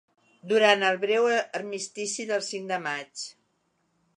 Durant 0.51 0.85
el 0.87 0.95
breu 1.03 1.27
armistici 1.33 2.25
del 2.33 2.45
cinc 2.49 2.69
de 2.73 2.81
maig 2.87 3.27